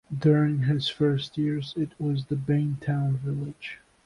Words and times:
During 0.19 0.63
his 0.63 0.89
first 0.89 1.37
years, 1.37 1.75
it 1.77 1.91
was 1.99 2.25
the 2.25 2.35
Bein 2.35 2.77
Town 2.81 3.17
Village. 3.17 3.77